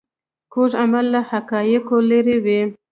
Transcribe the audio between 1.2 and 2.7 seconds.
حقایقو لیرې وي